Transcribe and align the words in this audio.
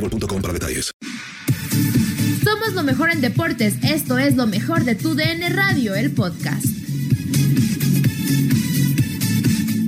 boostmobile.com 0.00 0.42
para 0.42 0.54
detalles. 0.54 0.92
Somos 2.44 2.72
lo 2.74 2.82
mejor 2.82 3.10
en 3.10 3.20
deportes. 3.20 3.82
Esto 3.84 4.18
es 4.18 4.36
lo 4.36 4.46
mejor 4.46 4.84
de 4.84 4.94
tu 4.94 5.14
DN 5.14 5.48
Radio, 5.50 5.94
el 5.94 6.14
podcast. 6.14 6.66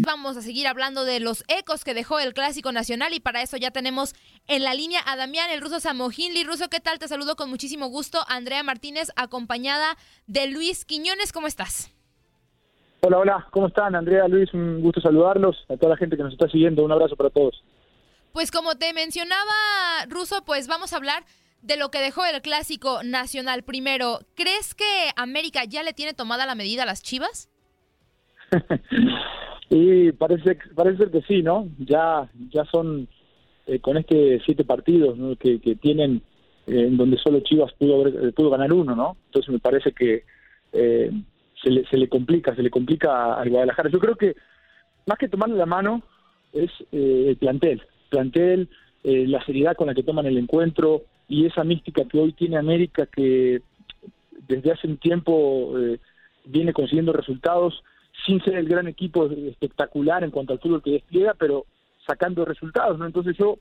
Vamos 0.05 0.37
a 0.37 0.43
seguir 0.43 0.67
hablando 0.67 1.05
de 1.05 1.21
los 1.21 1.45
ecos 1.49 1.85
que 1.85 1.95
dejó 1.95 2.21
el 2.21 2.35
Clásico 2.35 2.71
Nacional 2.71 3.15
y 3.15 3.21
para 3.21 3.43
eso 3.43 3.57
ya 3.57 3.71
tenemos 3.71 4.15
en 4.47 4.63
la 4.63 4.75
línea 4.75 5.01
a 5.07 5.17
Damián, 5.17 5.51
el 5.51 5.61
ruso 5.61 5.81
Samohinli. 5.81 6.45
Ruso, 6.45 6.69
¿qué 6.69 6.81
tal? 6.81 6.99
Te 6.99 7.09
saludo 7.09 7.35
con 7.35 7.49
muchísimo 7.49 7.87
gusto. 7.89 8.19
Andrea 8.29 8.63
Martínez, 8.63 9.11
acompañada 9.17 9.97
de 10.27 10.49
Luis 10.49 10.85
Quiñones. 10.85 11.33
¿Cómo 11.33 11.47
estás? 11.47 11.91
Hola, 13.01 13.19
hola. 13.19 13.47
¿Cómo 13.51 13.67
están? 13.67 13.97
Andrea, 13.97 14.29
Luis, 14.29 14.53
un 14.55 14.81
gusto 14.81 15.01
saludarlos. 15.01 15.57
A 15.69 15.77
toda 15.77 15.91
la 15.91 15.97
gente 15.97 16.17
que 16.17 16.23
nos 16.23 16.33
está 16.33 16.49
siguiendo, 16.49 16.85
un 16.85 16.93
abrazo 16.93 17.17
para 17.17 17.31
todos. 17.31 17.63
Pues 18.33 18.51
como 18.51 18.77
te 18.77 18.95
mencionaba, 18.95 20.07
Ruso, 20.09 20.43
pues 20.47 20.67
vamos 20.67 20.93
a 20.93 20.97
hablar 20.97 21.25
de 21.61 21.77
lo 21.77 21.91
que 21.91 22.01
dejó 22.01 22.25
el 22.25 22.41
clásico 22.41 23.03
nacional 23.05 23.63
primero. 23.63 24.21
¿Crees 24.35 24.75
que 24.75 25.11
América 25.17 25.65
ya 25.65 25.83
le 25.83 25.93
tiene 25.93 26.15
tomada 26.15 26.47
la 26.47 26.55
medida 26.55 26.85
a 26.85 26.87
las 26.87 27.03
Chivas? 27.03 27.51
y 29.71 30.13
parece, 30.13 30.59
parece 30.75 31.11
que 31.11 31.21
sí, 31.23 31.43
¿no? 31.43 31.69
Ya, 31.79 32.31
ya 32.51 32.65
son 32.65 33.07
eh, 33.67 33.81
con 33.81 33.99
este 33.99 34.41
siete 34.47 34.65
partidos 34.65 35.19
que, 35.39 35.59
tienen, 35.81 36.23
eh, 36.67 36.87
en 36.87 36.97
donde 36.97 37.19
solo 37.19 37.41
Chivas 37.41 37.73
pudo, 37.75 38.09
eh, 38.09 38.33
pudo 38.33 38.49
ganar 38.49 38.73
uno, 38.73 38.97
¿no? 38.97 39.19
Entonces 39.27 39.53
me 39.53 39.59
parece 39.59 39.93
que 39.93 40.25
se, 40.73 41.71
le, 41.71 41.87
se 41.87 41.99
le 41.99 42.09
complica, 42.09 42.57
se 42.57 42.63
le 42.63 42.71
complica 42.71 43.35
al 43.35 43.51
Guadalajara. 43.51 43.91
Yo 43.91 43.99
creo 43.99 44.17
que 44.17 44.35
más 45.07 45.19
que 45.19 45.29
tomarle 45.29 45.57
la 45.57 45.67
mano 45.67 46.03
es 46.55 46.71
el 46.93 47.37
plantel 47.37 47.83
plantel, 48.13 48.69
eh, 49.03 49.27
la 49.27 49.45
seriedad 49.45 49.75
con 49.75 49.87
la 49.87 49.95
que 49.95 50.03
toman 50.03 50.27
el 50.27 50.37
encuentro 50.37 51.03
y 51.29 51.47
esa 51.47 51.65
mística 51.65 52.05
que 52.05 52.21
hoy 52.21 52.33
tiene 52.33 52.59
América 52.59 53.07
que 53.07 53.63
desde 54.47 54.71
hace 54.71 54.87
un 54.87 54.99
tiempo 54.99 55.73
eh, 55.79 55.99
viene 56.45 56.73
consiguiendo 56.73 57.13
resultados 57.13 57.83
sin 58.27 58.43
ser 58.45 58.55
el 58.57 58.69
gran 58.69 58.87
equipo 58.87 59.27
espectacular 59.27 60.23
en 60.23 60.31
cuanto 60.31 60.53
al 60.53 60.61
fútbol 60.61 60.83
que 60.83 60.93
despliega, 60.93 61.35
pero 61.39 61.65
sacando 62.07 62.45
resultados, 62.45 62.99
¿no? 62.99 63.07
Entonces 63.07 63.37
yo 63.37 63.59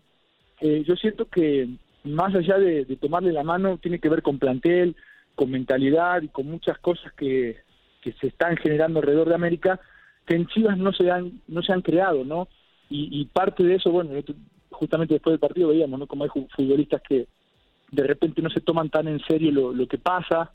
eh, 0.60 0.84
yo 0.86 0.96
siento 0.96 1.26
que 1.26 1.70
más 2.04 2.36
allá 2.36 2.58
de, 2.58 2.86
tomarle 3.00 3.32
la 3.32 3.44
mano 3.44 3.78
tiene 3.78 4.00
que 4.00 4.10
ver 4.10 4.22
con 4.22 4.38
plantel, 4.38 4.96
con 5.36 5.50
mentalidad 5.50 6.22
y 6.22 6.28
con 6.28 6.48
muchas 6.48 6.78
cosas 6.80 7.14
que, 7.14 7.58
que 8.02 8.12
se 8.14 8.28
están 8.28 8.58
generando 8.58 9.00
alrededor 9.00 9.30
de 9.30 9.36
América 9.36 9.80
que 10.26 10.36
en 10.36 10.48
Chivas 10.48 10.78
no 10.78 10.92
se 10.94 11.10
han 11.10 11.42
no 11.48 11.64
se 11.64 11.74
han 11.74 11.82
creado, 11.82 12.24
¿no? 12.26 12.48
Y, 12.94 13.24
parte 13.32 13.64
de 13.64 13.76
eso, 13.76 13.90
bueno, 13.90 14.12
justamente 14.70 15.14
después 15.14 15.32
del 15.32 15.40
partido 15.40 15.70
veíamos, 15.70 15.98
¿no? 15.98 16.08
Como 16.08 16.26
hay 16.26 16.30
futbolistas 16.30 17.02
que 17.02 17.26
de 17.90 18.04
repente 18.04 18.42
no 18.42 18.50
se 18.50 18.60
toman 18.60 18.90
tan 18.90 19.08
en 19.08 19.20
serio 19.22 19.72
lo, 19.72 19.88
que 19.88 19.98
pasa 19.98 20.52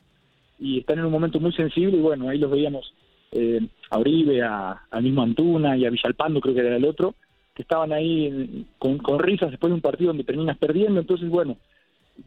y 0.59 0.79
están 0.79 0.99
en 0.99 1.05
un 1.05 1.11
momento 1.11 1.39
muy 1.39 1.51
sensible 1.53 1.97
y 1.97 2.01
bueno, 2.01 2.29
ahí 2.29 2.37
los 2.37 2.51
veíamos 2.51 2.93
eh, 3.31 3.59
a 3.89 3.97
Uribe, 3.97 4.43
a, 4.43 4.81
mismo 5.01 5.23
Antuna 5.23 5.77
y 5.77 5.85
a 5.85 5.89
Villalpando, 5.89 6.39
creo 6.39 6.53
que 6.53 6.61
era 6.61 6.75
el 6.75 6.85
otro, 6.85 7.15
que 7.55 7.63
estaban 7.63 7.91
ahí 7.91 8.67
con, 8.77 8.99
con 8.99 9.17
risas 9.17 9.49
después 9.49 9.71
de 9.71 9.75
un 9.75 9.81
partido 9.81 10.09
donde 10.09 10.23
terminas 10.23 10.59
perdiendo, 10.59 10.99
entonces 10.99 11.29
bueno, 11.29 11.57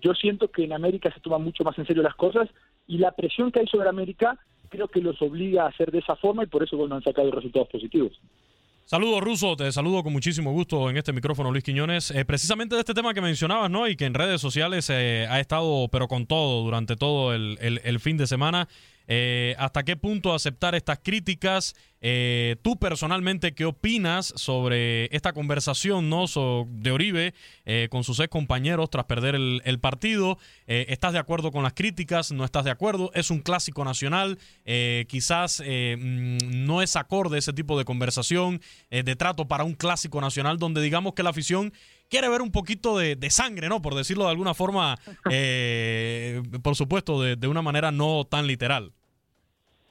yo 0.01 0.15
siento 0.15 0.49
que 0.49 0.65
en 0.65 0.73
América 0.73 1.13
se 1.13 1.21
toman 1.21 1.45
mucho 1.45 1.63
más 1.63 1.79
en 1.79 1.87
serio 1.87 2.03
las 2.03 2.17
cosas 2.17 2.49
y 2.89 2.99
la 2.99 3.13
presión 3.13 3.53
que 3.53 3.61
hay 3.61 3.67
sobre 3.69 3.89
América 3.89 4.39
creo 4.71 4.89
que 4.89 5.01
los 5.01 5.21
obliga 5.23 5.65
a 5.65 5.69
hacer 5.69 5.91
de 5.91 5.99
esa 5.99 6.17
forma 6.17 6.45
y 6.45 6.47
por 6.47 6.63
eso 6.63 6.77
bueno 6.77 6.97
han 6.97 7.03
sacado 7.03 7.31
resultados 7.31 7.69
positivos. 7.69 8.13
Saludos, 8.85 9.23
Ruso. 9.23 9.57
Te 9.57 9.71
saludo 9.71 10.03
con 10.03 10.13
muchísimo 10.13 10.53
gusto 10.53 10.91
en 10.91 10.97
este 10.97 11.13
micrófono, 11.13 11.53
Luis 11.53 11.63
Quiñones. 11.63 12.11
Eh, 12.11 12.25
precisamente 12.25 12.75
de 12.75 12.81
este 12.81 12.93
tema 12.93 13.15
que 13.15 13.21
mencionabas, 13.21 13.71
¿no? 13.71 13.87
Y 13.87 13.95
que 13.97 14.05
en 14.05 14.15
redes 14.15 14.41
sociales 14.41 14.89
eh, 14.91 15.27
ha 15.31 15.39
estado, 15.39 15.89
pero 15.89 16.09
con 16.09 16.27
todo, 16.27 16.65
durante 16.65 16.97
todo 16.97 17.33
el, 17.33 17.59
el 17.61 18.01
fin 18.01 18.17
de 18.17 18.27
semana. 18.27 18.69
Eh, 19.13 19.57
¿Hasta 19.59 19.83
qué 19.83 19.97
punto 19.97 20.33
aceptar 20.33 20.77
estas 20.77 21.01
críticas? 21.03 21.75
Eh, 22.01 22.55
tú 22.63 22.79
personalmente, 22.79 23.55
¿qué 23.55 23.65
opinas 23.65 24.33
sobre 24.37 25.07
esta 25.15 25.33
conversación 25.33 26.09
¿no? 26.09 26.27
de 26.69 26.93
Oribe 26.93 27.35
eh, 27.65 27.89
con 27.91 28.05
sus 28.05 28.21
ex 28.21 28.29
compañeros 28.29 28.89
tras 28.89 29.07
perder 29.07 29.35
el, 29.35 29.81
partido? 29.81 30.39
¿Estás 30.69 31.13
de 31.13 31.19
acuerdo 31.19 31.51
con 31.51 31.65
las 31.65 31.73
críticas? 31.73 32.31
¿No 32.31 32.45
estás 32.45 32.65
de 32.65 32.71
acuerdo? 32.71 33.11
¿Es 33.13 33.33
un 33.33 33.41
clásico 33.41 33.85
nacional? 33.85 34.39
quizás 35.09 35.61
mm, 35.61 36.65
no 36.65 36.81
es 36.81 36.95
acorde 36.95 37.39
ese 37.39 37.53
tipo 37.53 37.77
de 37.77 37.85
conversación, 37.85 38.61
de 38.91 39.17
trato 39.17 39.49
para 39.49 39.65
un 39.65 39.75
clásico 39.75 40.21
nacional 40.21 40.59
donde 40.59 40.81
digamos 40.81 41.15
que 41.15 41.25
la 41.25 41.31
afición 41.31 41.73
quiere 42.09 42.29
ver 42.29 42.43
un 42.43 42.53
poquito 42.53 42.97
de, 42.97 43.31
sangre, 43.31 43.69
¿no? 43.69 43.83
Por 43.83 43.97
decirlo 43.97 44.25
de 44.25 44.31
alguna 44.31 44.55
forma, 44.55 44.97
por 46.63 46.77
supuesto, 46.77 47.21
de, 47.21 47.35
de 47.35 47.49
una 47.49 47.63
manera 47.63 47.91
no 47.91 48.25
tan 48.25 48.47
literal. 48.47 48.93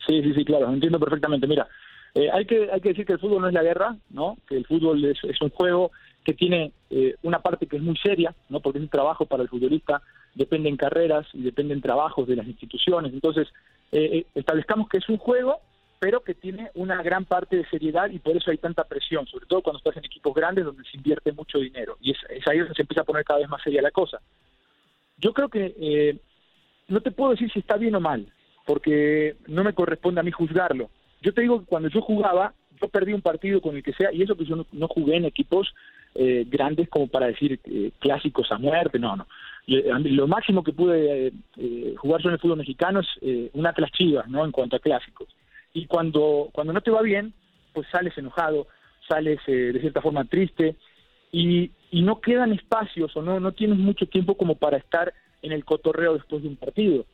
Sí, 0.09 0.23
sí, 0.23 0.33
sí, 0.33 0.43
claro, 0.43 0.73
entiendo 0.73 0.99
perfectamente. 0.99 1.45
Mira, 1.45 1.67
eh, 2.15 2.31
hay, 2.33 2.45
que, 2.45 2.67
hay 2.71 2.81
que 2.81 2.89
decir 2.89 3.05
que 3.05 3.13
el 3.13 3.19
fútbol 3.19 3.43
no 3.43 3.47
es 3.47 3.53
la 3.53 3.61
guerra, 3.61 3.95
¿no? 4.09 4.39
Que 4.47 4.57
el 4.57 4.65
fútbol 4.65 5.05
es, 5.05 5.19
un 5.39 5.51
juego 5.51 5.91
que 6.23 6.33
tiene 6.33 6.71
eh, 6.89 7.13
una 7.21 7.43
parte 7.43 7.67
que 7.67 7.77
es 7.77 7.83
muy 7.83 7.95
seria, 7.95 8.33
¿no? 8.49 8.59
Porque 8.59 8.79
es 8.79 8.83
un 8.83 8.89
trabajo 8.89 9.27
para 9.27 9.43
el 9.43 9.49
futbolista, 9.49 10.01
dependen 10.33 10.77
carreras 10.77 11.27
y 11.33 11.43
dependen 11.43 11.79
trabajos 11.79 12.27
de 12.27 12.37
las 12.37 12.47
instituciones. 12.47 13.13
Entonces, 13.13 13.49
eh, 13.91 14.25
establezcamos 14.33 14.89
que 14.89 14.97
es 14.97 15.07
un 15.09 15.17
juego, 15.17 15.59
pero 15.99 16.23
que 16.23 16.33
tiene 16.33 16.71
una 16.73 17.03
gran 17.03 17.25
parte 17.25 17.57
de 17.57 17.69
seriedad 17.69 18.09
y 18.09 18.17
por 18.17 18.35
eso 18.35 18.49
hay 18.49 18.57
tanta 18.57 18.85
presión, 18.85 19.27
sobre 19.27 19.45
todo 19.45 19.61
cuando 19.61 19.77
estás 19.77 19.95
en 19.97 20.05
equipos 20.05 20.33
grandes 20.33 20.65
donde 20.65 20.83
se 20.85 20.97
invierte 20.97 21.33
mucho 21.33 21.59
dinero. 21.59 21.97
Y 22.01 22.13
es, 22.13 22.17
es 22.31 22.47
ahí 22.47 22.57
donde 22.57 22.73
se 22.73 22.81
empieza 22.81 23.01
a 23.01 23.05
poner 23.05 23.23
cada 23.25 23.41
vez 23.41 23.49
más 23.49 23.61
seria 23.61 23.83
la 23.83 23.91
cosa. 23.91 24.19
Yo 25.17 25.33
creo 25.33 25.49
que 25.49 26.17
no 26.87 27.01
te 27.01 27.11
puedo 27.11 27.31
decir 27.31 27.51
si 27.51 27.59
está 27.59 27.77
bien 27.77 27.93
o 27.93 27.99
mal, 27.99 28.25
porque 28.69 29.35
no 29.47 29.63
me 29.63 29.73
corresponde 29.73 30.19
a 30.19 30.23
mí 30.23 30.29
juzgarlo. 30.29 30.91
Yo 31.23 31.33
te 31.33 31.41
digo 31.41 31.61
que 31.61 31.65
cuando 31.65 31.89
yo 31.89 32.01
jugaba, 32.01 32.53
yo 32.79 32.87
perdí 32.87 33.13
un 33.13 33.23
partido 33.23 33.61
con 33.61 33.75
el 33.75 33.81
que 33.81 33.93
sea, 33.93 34.13
y 34.13 34.21
eso 34.21 34.37
que 34.37 34.45
yo 34.45 34.63
no, 34.71 34.87
jugué 34.87 35.15
en 35.15 35.25
equipos 35.25 35.73
eh, 36.13 36.45
grandes 36.47 36.87
como 36.87 37.07
para 37.07 37.25
decir 37.25 37.59
eh, 37.63 37.89
clásicos 37.97 38.51
a 38.51 38.59
muerte, 38.59 38.99
no, 38.99 39.15
no. 39.15 39.25
Lo 39.65 40.27
máximo 40.27 40.63
que 40.63 40.71
pude 40.71 41.33
jugar 41.97 42.21
yo 42.21 42.29
en 42.29 42.33
el 42.33 42.39
fútbol 42.39 42.59
mexicano 42.59 42.99
es 42.99 43.07
un 43.53 43.65
Atlas 43.65 43.91
Chivas, 43.91 44.29
¿no? 44.29 44.45
En 44.45 44.51
cuanto 44.51 44.75
a 44.75 44.79
clásicos. 44.79 45.29
Y 45.73 45.87
cuando, 45.87 46.49
cuando 46.51 46.71
no 46.71 46.81
te 46.81 46.91
va 46.91 47.01
bien, 47.01 47.33
pues 47.73 47.87
sales 47.91 48.15
enojado, 48.19 48.67
sales 49.07 49.39
de 49.47 49.79
cierta 49.79 50.01
forma 50.01 50.25
triste 50.25 50.75
y, 51.31 51.71
y 51.89 52.03
no 52.03 52.21
quedan 52.21 52.53
espacios 52.53 53.17
o 53.17 53.23
no, 53.23 53.39
no 53.39 53.51
tienes 53.51 53.79
mucho 53.79 54.05
tiempo 54.05 54.37
como 54.37 54.55
para 54.55 54.77
estar 54.77 55.11
en 55.41 55.53
el 55.53 55.65
cotorreo 55.65 56.13
después 56.13 56.43
de 56.43 56.49
un 56.49 56.55
partido. 56.55 57.05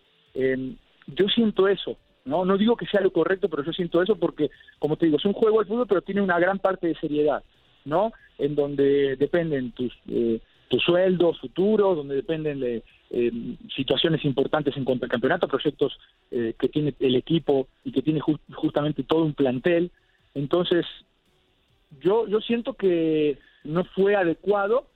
Yo 1.07 1.28
siento 1.30 1.68
eso, 1.68 1.98
no, 2.25 2.44
no 2.44 2.57
digo 2.57 2.75
que 2.75 2.88
sea 2.88 3.02
lo 3.02 3.12
correcto, 3.12 3.50
pero 3.50 3.63
yo 3.63 3.72
siento 3.72 4.02
eso 4.02 4.16
porque, 4.16 4.50
como 4.80 4.98
te 4.98 5.06
digo, 5.06 5.18
es 5.18 5.25
un 5.25 5.34
juego 5.34 5.60
de 5.60 5.66
fútbol, 5.66 5.88
pero 5.88 6.02
tiene 6.02 6.22
una 6.22 6.40
gran 6.40 6.57
parte 6.57 6.88
de 6.88 6.96
seriedad, 6.96 7.44
¿no? 7.86 8.13
En 8.40 8.56
donde 8.56 9.16
dependen 9.16 9.72
tus, 9.72 9.94
eh, 10.10 10.40
tus 10.68 10.84
sueldos 10.84 11.40
futuros, 11.40 11.96
donde 11.96 12.16
dependen 12.16 12.60
de 12.60 12.84
eh, 13.12 13.31
situaciones 13.75 14.25
importantes 14.25 14.75
en 14.75 14.86
cuanto 14.86 15.06
al 15.06 15.12
campeonato, 15.12 15.48
proyectos 15.48 16.00
eh, 16.31 16.56
que 16.60 16.68
tiene 16.68 16.96
el 17.00 17.16
equipo 17.16 17.68
y 17.84 17.92
que 17.92 18.02
tiene 18.02 18.22
justamente 18.56 19.04
todo 19.04 19.24
un 19.24 19.36
plantel. 19.36 19.92
Entonces, 20.34 20.84
yo, 22.02 22.28
yo 22.28 22.42
siento 22.42 22.74
que 22.74 23.38
no 23.63 23.84
fue 23.86 24.16
adecuado, 24.16 24.88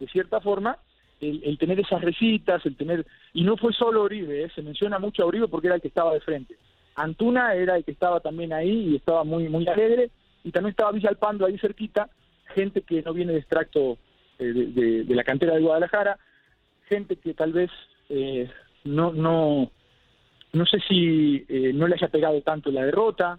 de 0.00 0.08
cierta 0.08 0.40
forma, 0.40 0.78
el, 1.20 1.42
el 1.44 1.58
tener 1.58 1.80
esas 1.80 2.00
recitas, 2.00 2.64
el 2.66 2.76
tener... 2.76 3.06
Y 3.32 3.42
no 3.42 3.56
fue 3.56 3.72
solo 3.72 4.02
Oribe, 4.02 4.50
se 4.54 4.62
menciona 4.62 4.98
mucho 4.98 5.22
a 5.22 5.26
Oribe 5.26 5.48
porque 5.48 5.68
era 5.68 5.76
el 5.76 5.82
que 5.82 5.88
estaba 5.88 6.14
de 6.14 6.20
frente. 6.20 6.56
Antuna 6.98 7.54
era 7.54 7.76
el 7.76 7.84
que 7.84 7.92
estaba 7.92 8.20
también 8.20 8.52
ahí 8.52 8.90
y 8.90 8.96
estaba 8.96 9.22
muy 9.22 9.48
muy 9.48 9.66
alegre, 9.68 10.10
y 10.42 10.50
también 10.50 10.70
estaba 10.70 10.92
Villalpando 10.92 11.46
ahí 11.46 11.56
cerquita, 11.58 12.10
gente 12.54 12.82
que 12.82 13.02
no 13.02 13.12
viene 13.12 13.32
de 13.32 13.38
extracto 13.38 13.98
eh, 14.38 15.04
de, 15.06 15.14
la 15.14 15.24
cantera 15.24 15.54
de 15.54 15.60
Guadalajara, 15.60 16.18
gente 16.88 17.16
que 17.16 17.34
tal 17.34 17.52
vez 17.52 17.70
eh, 18.08 18.50
no, 18.84 19.12
no, 19.12 19.70
no 20.52 20.66
sé 20.66 20.78
si 20.88 21.44
eh, 21.48 21.72
no 21.72 21.86
le 21.86 21.94
haya 21.94 22.08
pegado 22.08 22.40
tanto 22.42 22.70
la 22.70 22.84
derrota, 22.84 23.38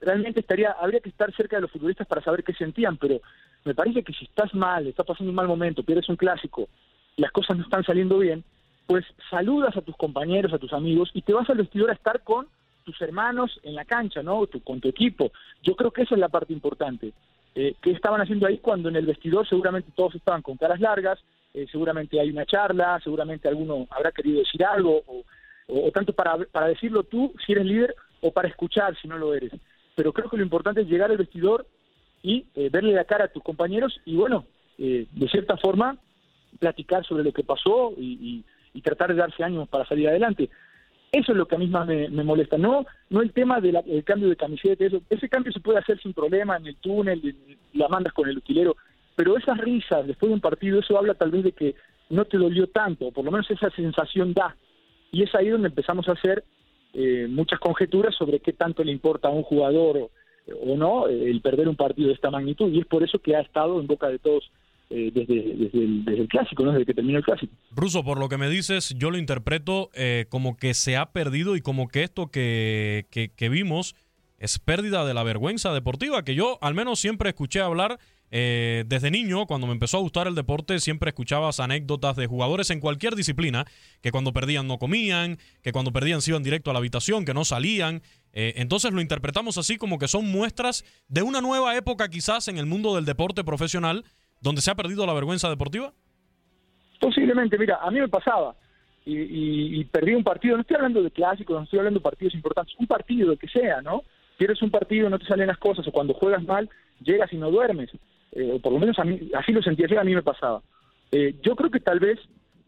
realmente 0.00 0.40
estaría, 0.40 0.70
habría 0.70 1.00
que 1.00 1.10
estar 1.10 1.30
cerca 1.36 1.56
de 1.56 1.62
los 1.62 1.70
futbolistas 1.70 2.06
para 2.06 2.22
saber 2.22 2.42
qué 2.42 2.54
sentían, 2.54 2.96
pero 2.96 3.20
me 3.64 3.74
parece 3.74 4.02
que 4.02 4.12
si 4.12 4.24
estás 4.24 4.54
mal, 4.54 4.86
estás 4.86 5.06
pasando 5.06 5.30
un 5.30 5.36
mal 5.36 5.48
momento, 5.48 5.82
pierdes 5.82 6.08
un 6.08 6.16
clásico, 6.16 6.68
las 7.16 7.30
cosas 7.32 7.56
no 7.56 7.64
están 7.64 7.84
saliendo 7.84 8.18
bien, 8.18 8.44
pues 8.86 9.04
saludas 9.30 9.76
a 9.76 9.82
tus 9.82 9.96
compañeros, 9.96 10.52
a 10.52 10.58
tus 10.58 10.72
amigos 10.72 11.10
y 11.14 11.22
te 11.22 11.32
vas 11.32 11.48
al 11.50 11.58
vestidor 11.58 11.90
a 11.90 11.94
estar 11.94 12.22
con 12.22 12.46
tus 12.84 13.00
hermanos 13.02 13.60
en 13.62 13.74
la 13.74 13.84
cancha, 13.84 14.22
¿no? 14.22 14.46
con 14.64 14.80
tu 14.80 14.88
equipo. 14.88 15.30
Yo 15.62 15.76
creo 15.76 15.90
que 15.90 16.02
esa 16.02 16.14
es 16.14 16.20
la 16.20 16.28
parte 16.28 16.52
importante. 16.52 17.12
Eh, 17.54 17.74
¿Qué 17.80 17.90
estaban 17.90 18.20
haciendo 18.20 18.46
ahí 18.46 18.58
cuando 18.58 18.88
en 18.88 18.96
el 18.96 19.06
vestidor 19.06 19.48
seguramente 19.48 19.92
todos 19.94 20.14
estaban 20.14 20.42
con 20.42 20.56
caras 20.56 20.80
largas? 20.80 21.18
Eh, 21.52 21.66
seguramente 21.70 22.18
hay 22.20 22.30
una 22.30 22.46
charla, 22.46 23.00
seguramente 23.02 23.48
alguno 23.48 23.86
habrá 23.90 24.12
querido 24.12 24.38
decir 24.38 24.64
algo, 24.64 25.02
o, 25.66 25.90
tanto 25.92 26.12
para, 26.12 26.36
para 26.50 26.68
decirlo 26.68 27.02
tú, 27.04 27.32
si 27.44 27.52
eres 27.52 27.66
líder, 27.66 27.94
o 28.20 28.32
para 28.32 28.48
escuchar, 28.48 28.96
si 29.00 29.08
no 29.08 29.18
lo 29.18 29.34
eres. 29.34 29.52
Pero 29.94 30.12
creo 30.12 30.30
que 30.30 30.36
lo 30.36 30.42
importante 30.42 30.80
es 30.80 30.88
llegar 30.88 31.10
al 31.10 31.16
vestidor 31.16 31.66
y 32.22 32.46
eh, 32.54 32.68
verle 32.70 32.92
la 32.92 33.04
cara 33.04 33.24
a 33.24 33.28
tus 33.28 33.42
compañeros 33.42 34.00
y, 34.04 34.16
bueno, 34.16 34.44
de 34.78 35.28
cierta 35.30 35.58
forma, 35.58 35.98
platicar 36.58 37.04
sobre 37.04 37.22
lo 37.22 37.32
que 37.32 37.44
pasó 37.44 37.92
y 37.98 38.42
y 38.74 38.80
tratar 38.82 39.10
de 39.10 39.16
darse 39.16 39.42
ánimos 39.42 39.68
para 39.68 39.86
salir 39.86 40.08
adelante. 40.08 40.48
Eso 41.12 41.32
es 41.32 41.38
lo 41.38 41.46
que 41.46 41.56
a 41.56 41.58
mí 41.58 41.66
más 41.66 41.88
me, 41.88 42.08
molesta, 42.08 42.56
no 42.56 42.86
no 43.08 43.20
el 43.20 43.32
tema 43.32 43.60
del 43.60 44.04
cambio 44.04 44.28
de 44.28 44.36
camiseta, 44.36 44.84
eso, 44.84 45.00
ese 45.10 45.28
cambio 45.28 45.52
se 45.52 45.58
puede 45.58 45.78
hacer 45.78 46.00
sin 46.00 46.12
problema 46.12 46.56
en 46.56 46.68
el 46.68 46.76
túnel, 46.76 47.34
la 47.72 47.88
mandas 47.88 48.12
con 48.12 48.28
el 48.28 48.38
utilero, 48.38 48.76
pero 49.16 49.36
esas 49.36 49.58
risas 49.58 50.06
después 50.06 50.30
de 50.30 50.34
un 50.34 50.40
partido, 50.40 50.78
eso 50.78 50.96
habla 50.96 51.14
tal 51.14 51.32
vez 51.32 51.42
de 51.42 51.52
que 51.52 51.74
no 52.10 52.24
te 52.26 52.36
dolió 52.36 52.68
tanto, 52.68 53.10
por 53.10 53.24
lo 53.24 53.32
menos 53.32 53.50
esa 53.50 53.70
sensación 53.70 54.34
da. 54.34 54.56
Y 55.10 55.24
es 55.24 55.34
ahí 55.34 55.48
donde 55.48 55.68
empezamos 55.68 56.08
a 56.08 56.12
hacer 56.12 56.44
eh, 56.94 57.26
muchas 57.28 57.58
conjeturas 57.58 58.14
sobre 58.14 58.38
qué 58.38 58.52
tanto 58.52 58.84
le 58.84 58.92
importa 58.92 59.28
a 59.28 59.32
un 59.32 59.42
jugador 59.42 60.10
o, 60.60 60.76
no 60.76 61.06
el 61.08 61.40
perder 61.40 61.68
un 61.68 61.76
partido 61.76 62.08
de 62.08 62.14
esta 62.14 62.30
magnitud, 62.30 62.72
y 62.72 62.80
es 62.80 62.86
por 62.86 63.02
eso 63.02 63.18
que 63.18 63.36
ha 63.36 63.40
estado 63.40 63.80
en 63.80 63.86
boca 63.86 64.08
de 64.08 64.18
todos 64.18 64.50
eh, 64.92 65.12
desde, 65.14 65.54
desde, 65.54 66.20
el, 66.20 66.26
clásico, 66.28 66.64
¿no? 66.64 66.72
desde 66.72 66.84
que 66.84 66.94
terminó 66.94 67.18
el 67.18 67.24
clásico. 67.24 67.52
Ruso, 67.70 68.02
por 68.02 68.18
lo 68.18 68.28
que 68.28 68.38
me 68.38 68.48
dices, 68.48 68.92
yo 68.98 69.12
lo 69.12 69.18
interpreto 69.18 69.88
eh, 69.94 70.26
como 70.28 70.56
que 70.56 70.74
se 70.74 70.96
ha 70.96 71.12
perdido 71.12 71.54
y 71.54 71.60
como 71.60 71.86
que 71.86 72.02
esto 72.02 72.26
que, 72.32 73.06
que, 73.10 73.48
vimos 73.48 73.94
es 74.38 74.58
pérdida 74.58 75.04
de 75.04 75.14
la 75.14 75.22
vergüenza 75.22 75.72
deportiva, 75.72 76.24
que 76.24 76.34
yo 76.34 76.58
al 76.60 76.74
menos 76.74 76.98
siempre 76.98 77.28
escuché 77.28 77.60
hablar 77.60 78.00
eh, 78.30 78.84
desde 78.86 79.10
niño, 79.10 79.46
cuando 79.46 79.66
me 79.66 79.72
empezó 79.72 79.98
a 79.98 80.00
gustar 80.00 80.26
el 80.26 80.34
deporte, 80.34 80.78
siempre 80.78 81.10
escuchabas 81.10 81.60
anécdotas 81.60 82.16
de 82.16 82.26
jugadores 82.26 82.70
en 82.70 82.80
cualquier 82.80 83.14
disciplina, 83.14 83.64
que 84.00 84.10
cuando 84.10 84.32
perdían 84.32 84.66
no 84.66 84.78
comían, 84.78 85.38
que 85.62 85.72
cuando 85.72 85.92
perdían 85.92 86.22
se 86.22 86.30
iban 86.30 86.42
directo 86.42 86.70
a 86.70 86.72
la 86.72 86.78
habitación, 86.78 87.24
que 87.24 87.34
no 87.34 87.44
salían. 87.44 88.02
entonces 88.32 88.92
lo 88.92 89.00
interpretamos 89.00 89.58
así 89.58 89.76
como 89.76 89.98
que 89.98 90.06
son 90.06 90.30
muestras 90.30 90.84
de 91.08 91.22
una 91.22 91.40
nueva 91.40 91.76
época 91.76 92.08
quizás 92.08 92.48
en 92.48 92.58
el 92.58 92.66
mundo 92.66 92.94
del 92.94 93.04
deporte 93.04 93.42
profesional, 93.42 94.04
donde 94.40 94.60
se 94.60 94.70
ha 94.70 94.74
perdido 94.74 95.06
la 95.06 95.12
vergüenza 95.12 95.48
deportiva? 95.48 95.92
Posiblemente, 97.00 97.58
mira, 97.58 97.78
a 97.82 97.90
mí 97.90 98.00
me 98.00 98.08
pasaba 98.08 98.54
y, 99.06 99.84
perdí 99.86 100.14
un 100.14 100.22
partido, 100.22 100.56
no 100.56 100.62
estoy 100.62 100.76
hablando 100.76 101.02
de 101.02 101.10
clásicos, 101.10 101.56
no 101.56 101.64
estoy 101.64 101.78
hablando 101.78 102.00
de 102.00 102.04
partidos 102.04 102.34
importantes, 102.34 102.74
un 102.78 102.86
partido, 102.86 103.36
que 103.36 103.48
sea, 103.48 103.80
¿no? 103.82 104.02
Pierdes 104.36 104.62
un 104.62 104.70
partido, 104.70 105.08
no 105.08 105.18
te 105.18 105.26
salen 105.26 105.48
las 105.48 105.58
cosas, 105.58 105.86
o 105.88 105.92
cuando 105.92 106.14
juegas 106.14 106.42
mal, 106.44 106.68
llegas 107.00 107.32
y 107.32 107.36
no 107.36 107.50
duermes, 107.50 107.90
eh, 108.32 108.52
o 108.54 108.58
por 108.58 108.72
lo 108.72 108.78
menos 108.78 108.98
a 108.98 109.04
mí, 109.04 109.30
así 109.34 109.52
lo 109.52 109.62
sentía, 109.62 110.00
a 110.00 110.04
mí 110.04 110.14
me 110.14 110.22
pasaba. 110.22 110.62
Eh, 111.12 111.36
yo 111.42 111.56
creo 111.56 111.70
que 111.70 111.80
tal 111.80 111.98
vez 111.98 112.18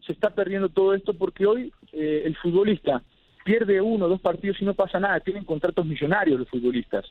se 0.05 0.11
está 0.11 0.31
perdiendo 0.31 0.69
todo 0.69 0.93
esto 0.93 1.13
porque 1.13 1.45
hoy 1.45 1.71
eh, 1.93 2.23
el 2.25 2.35
futbolista 2.35 3.01
pierde 3.45 3.81
uno 3.81 4.05
o 4.05 4.09
dos 4.09 4.21
partidos 4.21 4.61
y 4.61 4.65
no 4.65 4.73
pasa 4.73 4.99
nada, 4.99 5.19
tienen 5.19 5.45
contratos 5.45 5.85
millonarios 5.85 6.39
los 6.39 6.49
futbolistas 6.49 7.05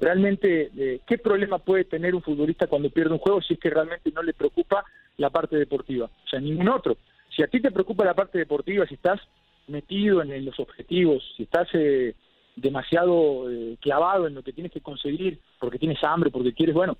realmente 0.00 0.70
eh, 0.76 1.00
qué 1.06 1.18
problema 1.18 1.58
puede 1.58 1.84
tener 1.84 2.14
un 2.14 2.22
futbolista 2.22 2.66
cuando 2.66 2.90
pierde 2.90 3.12
un 3.12 3.18
juego 3.18 3.40
si 3.42 3.54
es 3.54 3.60
que 3.60 3.70
realmente 3.70 4.12
no 4.12 4.22
le 4.22 4.32
preocupa 4.32 4.84
la 5.16 5.30
parte 5.30 5.56
deportiva, 5.56 6.06
o 6.06 6.28
sea, 6.28 6.40
ningún 6.40 6.68
otro. 6.68 6.96
Si 7.34 7.42
a 7.42 7.48
ti 7.48 7.60
te 7.60 7.70
preocupa 7.70 8.04
la 8.04 8.14
parte 8.14 8.38
deportiva, 8.38 8.86
si 8.86 8.94
estás 8.94 9.20
metido 9.66 10.22
en, 10.22 10.44
los 10.44 10.58
objetivos, 10.60 11.22
si 11.36 11.44
estás 11.44 11.68
eh, 11.72 12.14
demasiado 12.54 13.50
eh, 13.50 13.76
clavado 13.80 14.26
en 14.26 14.34
lo 14.34 14.42
que 14.42 14.52
tienes 14.52 14.72
que 14.72 14.80
conseguir, 14.80 15.38
porque 15.58 15.78
tienes 15.78 16.02
hambre, 16.04 16.30
porque 16.30 16.52
quieres, 16.52 16.74
bueno, 16.74 16.98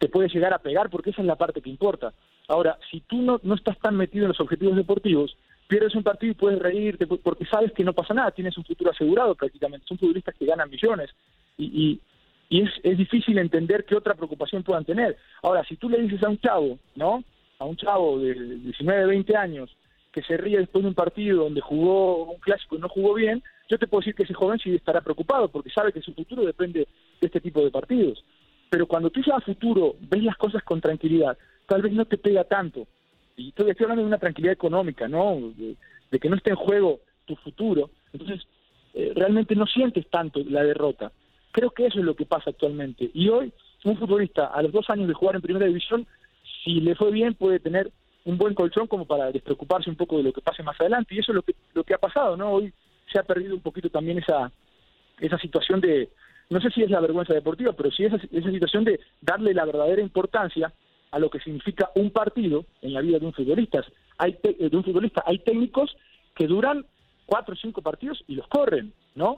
te 0.00 0.08
puedes 0.08 0.32
llegar 0.32 0.52
a 0.54 0.58
pegar 0.58 0.88
porque 0.88 1.10
esa 1.10 1.20
es 1.20 1.26
la 1.26 1.36
parte 1.36 1.60
que 1.60 1.68
importa. 1.68 2.14
Ahora, 2.48 2.78
si 2.90 3.00
tú 3.00 3.20
no, 3.20 3.38
no 3.42 3.54
estás 3.54 3.78
tan 3.78 3.96
metido 3.96 4.24
en 4.24 4.30
los 4.30 4.40
objetivos 4.40 4.74
deportivos, 4.74 5.36
pierdes 5.68 5.94
un 5.94 6.02
partido 6.02 6.32
y 6.32 6.34
puedes 6.34 6.58
reírte 6.58 7.06
porque 7.06 7.44
sabes 7.44 7.70
que 7.72 7.84
no 7.84 7.92
pasa 7.92 8.14
nada, 8.14 8.30
tienes 8.30 8.56
un 8.56 8.64
futuro 8.64 8.90
asegurado 8.90 9.34
prácticamente. 9.34 9.86
Son 9.86 9.98
futbolistas 9.98 10.34
que 10.34 10.46
ganan 10.46 10.70
millones 10.70 11.10
y, 11.58 12.00
y 12.48 12.62
es, 12.62 12.70
es 12.82 12.96
difícil 12.96 13.38
entender 13.38 13.84
qué 13.84 13.94
otra 13.94 14.14
preocupación 14.14 14.62
puedan 14.62 14.86
tener. 14.86 15.18
Ahora, 15.42 15.64
si 15.64 15.76
tú 15.76 15.90
le 15.90 16.00
dices 16.00 16.22
a 16.22 16.30
un 16.30 16.38
chavo, 16.38 16.78
¿no? 16.96 17.22
A 17.58 17.66
un 17.66 17.76
chavo 17.76 18.18
de 18.18 18.34
19, 18.34 19.06
20 19.06 19.36
años 19.36 19.76
que 20.12 20.22
se 20.22 20.38
ríe 20.38 20.58
después 20.58 20.82
de 20.82 20.88
un 20.88 20.94
partido 20.94 21.44
donde 21.44 21.60
jugó 21.60 22.24
un 22.24 22.40
clásico 22.40 22.76
y 22.76 22.80
no 22.80 22.88
jugó 22.88 23.14
bien, 23.14 23.42
yo 23.68 23.78
te 23.78 23.86
puedo 23.86 24.00
decir 24.00 24.14
que 24.14 24.24
ese 24.24 24.34
joven 24.34 24.58
sí 24.58 24.74
estará 24.74 25.02
preocupado 25.02 25.48
porque 25.48 25.70
sabe 25.70 25.92
que 25.92 26.00
su 26.00 26.14
futuro 26.14 26.42
depende 26.42 26.88
de 27.20 27.26
este 27.26 27.40
tipo 27.40 27.62
de 27.62 27.70
partidos. 27.70 28.24
Pero 28.70 28.86
cuando 28.86 29.10
tú 29.10 29.20
ya 29.20 29.36
a 29.36 29.40
futuro 29.40 29.96
ves 30.00 30.22
las 30.22 30.36
cosas 30.36 30.62
con 30.62 30.80
tranquilidad, 30.80 31.36
tal 31.66 31.82
vez 31.82 31.92
no 31.92 32.04
te 32.04 32.16
pega 32.16 32.44
tanto. 32.44 32.86
Y 33.36 33.48
estoy, 33.48 33.74
hablando 33.80 34.02
de 34.02 34.08
una 34.08 34.18
tranquilidad 34.18 34.54
económica, 34.54 35.08
¿no? 35.08 35.52
De, 35.56 36.18
que 36.18 36.28
no 36.28 36.36
esté 36.36 36.50
en 36.50 36.56
juego 36.56 37.00
tu 37.26 37.34
futuro. 37.36 37.90
Entonces, 38.12 38.46
eh, 38.94 39.12
realmente 39.14 39.56
no 39.56 39.66
sientes 39.66 40.08
tanto 40.08 40.40
la 40.48 40.62
derrota. 40.62 41.10
Creo 41.50 41.70
que 41.70 41.86
eso 41.86 41.98
es 41.98 42.04
lo 42.04 42.14
que 42.14 42.26
pasa 42.26 42.50
actualmente. 42.50 43.10
Y 43.12 43.28
hoy, 43.28 43.52
un 43.84 43.96
futbolista 43.96 44.46
a 44.46 44.62
los 44.62 44.72
dos 44.72 44.88
años 44.88 45.08
de 45.08 45.14
jugar 45.14 45.34
en 45.34 45.42
primera 45.42 45.66
división, 45.66 46.06
si 46.62 46.80
le 46.80 46.94
fue 46.94 47.10
bien, 47.10 47.34
puede 47.34 47.58
tener 47.58 47.90
un 48.24 48.38
buen 48.38 48.54
colchón 48.54 48.86
como 48.86 49.04
para 49.04 49.32
despreocuparse 49.32 49.90
un 49.90 49.96
poco 49.96 50.18
de 50.18 50.24
lo 50.24 50.32
que 50.32 50.42
pase 50.42 50.62
más 50.62 50.80
adelante. 50.80 51.14
Y 51.14 51.18
eso 51.18 51.32
es 51.32 51.36
lo 51.36 51.42
que, 51.42 51.54
lo 51.74 51.82
que 51.82 51.94
ha 51.94 51.98
pasado, 51.98 52.36
¿no? 52.36 52.52
Hoy 52.52 52.72
se 53.10 53.18
ha 53.18 53.24
perdido 53.24 53.54
un 53.54 53.62
poquito 53.62 53.90
también 53.90 54.18
esa, 54.18 54.52
esa 55.18 55.38
situación 55.38 55.80
de, 55.80 56.10
no 56.50 56.60
sé 56.60 56.70
si 56.70 56.82
es 56.82 56.90
la 56.90 57.00
vergüenza 57.00 57.32
deportiva, 57.32 57.72
pero 57.72 57.90
sí 57.90 58.04
esa, 58.04 58.16
esa 58.16 58.50
situación 58.50 58.84
de 58.84 59.00
darle 59.20 59.54
la 59.54 59.64
verdadera 59.64 60.02
importancia 60.02 60.72
a 61.10 61.18
lo 61.18 61.30
que 61.30 61.40
significa 61.40 61.90
un 61.94 62.10
partido 62.10 62.66
en 62.82 62.92
la 62.92 63.00
vida 63.00 63.18
de 63.18 63.26
un 63.26 63.32
futbolista. 63.32 63.84
Hay 64.18 64.36
de 64.42 64.76
un 64.76 64.84
futbolista, 64.84 65.22
hay 65.26 65.38
técnicos 65.38 65.96
que 66.34 66.46
duran 66.46 66.84
cuatro 67.26 67.54
o 67.54 67.56
cinco 67.56 67.82
partidos 67.82 68.22
y 68.26 68.34
los 68.34 68.46
corren, 68.48 68.92
¿no? 69.14 69.30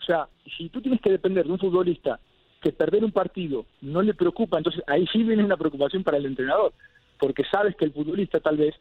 O 0.00 0.04
sea, 0.06 0.28
si 0.56 0.68
tú 0.68 0.80
tienes 0.80 1.00
que 1.00 1.10
depender 1.10 1.46
de 1.46 1.52
un 1.52 1.58
futbolista 1.58 2.20
que 2.60 2.72
perder 2.72 3.04
un 3.04 3.12
partido 3.12 3.64
no 3.80 4.02
le 4.02 4.14
preocupa, 4.14 4.58
entonces 4.58 4.82
ahí 4.86 5.06
sí 5.06 5.22
viene 5.22 5.44
una 5.44 5.56
preocupación 5.56 6.04
para 6.04 6.18
el 6.18 6.26
entrenador, 6.26 6.72
porque 7.18 7.44
sabes 7.44 7.74
que 7.76 7.86
el 7.86 7.92
futbolista 7.92 8.40
tal 8.40 8.58
vez 8.58 8.74